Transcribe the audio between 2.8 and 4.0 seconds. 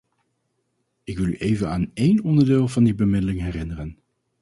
die bemiddeling herinneren.